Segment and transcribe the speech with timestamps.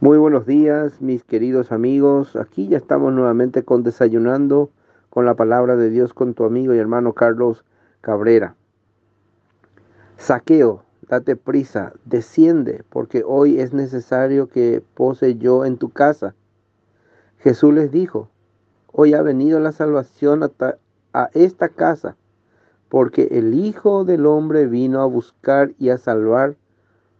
[0.00, 2.36] Muy buenos días, mis queridos amigos.
[2.36, 4.70] Aquí ya estamos nuevamente con Desayunando
[5.10, 7.64] con la palabra de Dios con tu amigo y hermano Carlos
[8.00, 8.54] Cabrera.
[10.16, 16.36] Saqueo, date prisa, desciende, porque hoy es necesario que pose yo en tu casa.
[17.38, 18.28] Jesús les dijo,
[18.92, 20.48] hoy ha venido la salvación
[21.12, 22.14] a esta casa,
[22.88, 26.54] porque el Hijo del Hombre vino a buscar y a salvar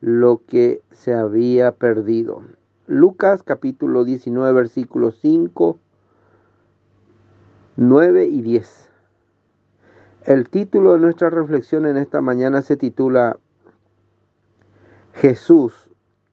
[0.00, 2.42] lo que se había perdido.
[2.86, 5.78] Lucas capítulo 19 versículos 5,
[7.76, 8.90] 9 y 10.
[10.26, 13.38] El título de nuestra reflexión en esta mañana se titula
[15.14, 15.72] Jesús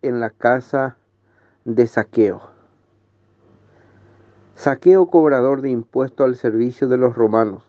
[0.01, 0.97] en la casa
[1.63, 2.41] de saqueo.
[4.55, 7.63] Saqueo cobrador de impuesto al servicio de los romanos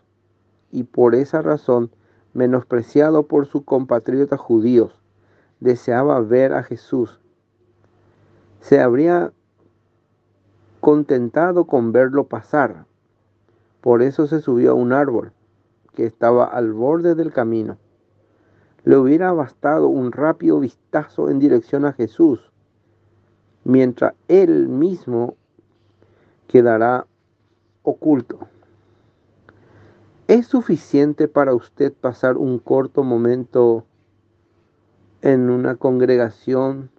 [0.71, 1.89] y por esa razón
[2.33, 4.93] menospreciado por sus compatriotas judíos,
[5.61, 7.21] deseaba ver a Jesús
[8.63, 9.33] se habría
[10.79, 12.85] contentado con verlo pasar.
[13.81, 15.33] Por eso se subió a un árbol
[15.93, 17.77] que estaba al borde del camino.
[18.85, 22.39] Le hubiera bastado un rápido vistazo en dirección a Jesús,
[23.65, 25.35] mientras él mismo
[26.47, 27.05] quedará
[27.81, 28.47] oculto.
[30.27, 33.83] ¿Es suficiente para usted pasar un corto momento
[35.21, 36.89] en una congregación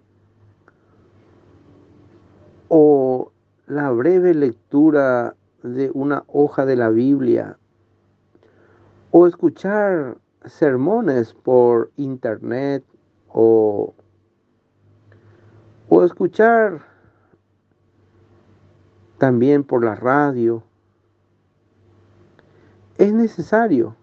[2.67, 3.31] o
[3.67, 7.57] la breve lectura de una hoja de la Biblia
[9.11, 12.83] o escuchar sermones por internet
[13.29, 13.93] o,
[15.89, 16.81] o escuchar
[19.17, 20.63] también por la radio.
[22.97, 23.95] Es necesario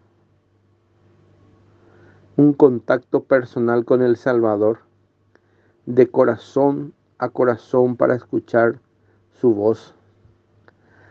[2.36, 4.80] un contacto personal con el Salvador
[5.86, 8.80] de corazón a corazón para escuchar
[9.40, 9.94] su voz.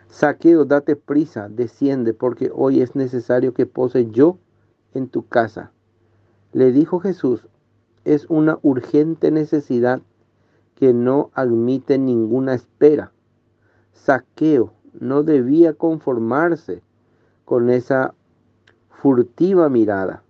[0.09, 4.38] Saqueo, date prisa, desciende, porque hoy es necesario que pose yo
[4.94, 5.71] en tu casa.
[6.52, 7.48] Le dijo Jesús,
[8.04, 10.02] es una urgente necesidad
[10.76, 13.14] que no admite ninguna espera.
[13.94, 16.82] Saqueo no debía conformarse
[17.45, 18.14] con esa
[18.89, 20.23] furtiva mirada.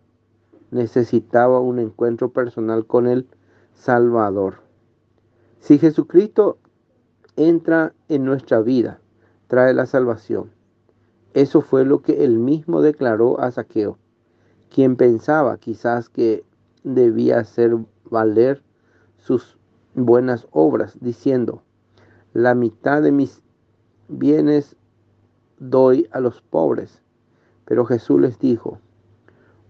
[0.69, 3.25] Necesitaba un encuentro personal con el
[3.73, 4.61] Salvador.
[5.61, 6.57] Si Jesucristo
[7.35, 8.99] entra en nuestra vida,
[9.45, 10.49] trae la salvación.
[11.35, 13.99] Eso fue lo que él mismo declaró a Saqueo,
[14.71, 16.43] quien pensaba quizás que
[16.83, 17.77] debía hacer
[18.09, 18.63] valer
[19.19, 19.59] sus
[19.93, 21.61] buenas obras, diciendo,
[22.33, 23.43] la mitad de mis
[24.07, 24.75] bienes
[25.59, 27.03] doy a los pobres.
[27.65, 28.79] Pero Jesús les dijo,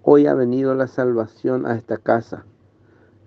[0.01, 2.45] hoy ha venido la salvación a esta casa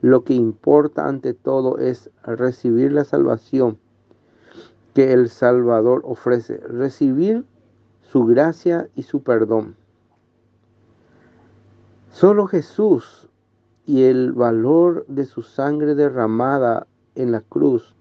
[0.04, 3.78] lo que importa ante todo es recibir la salvación
[4.92, 7.46] que el Salvador ofrece, recibir
[8.02, 9.76] su gracia y su perdón.
[12.10, 13.30] Solo Jesús
[13.86, 17.94] y el valor de su sangre derramada en la cruz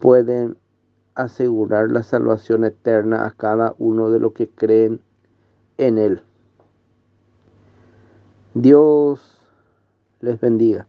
[0.00, 0.56] pueden
[1.14, 5.00] asegurar la salvación eterna a cada uno de los que creen
[5.78, 6.22] en Él.
[8.54, 9.31] Dios
[10.22, 10.86] les bendiga.